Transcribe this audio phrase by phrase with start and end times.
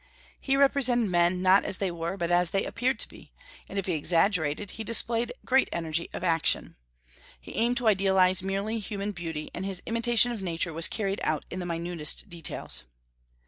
[0.39, 3.31] He represented men not as they were, but as they appeared to be;
[3.69, 6.75] and if he exaggerated, he displayed great energy of action.
[7.39, 11.45] He aimed to idealize merely human beauty, and his imitation of Nature was carried out
[11.51, 12.81] in the minutest details.